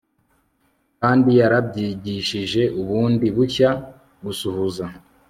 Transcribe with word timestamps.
kandi 1.01 1.29
yarabyigishije 1.39 2.61
bundi 2.85 3.27
bushya 3.35 3.69
gusuhuza 4.23 4.85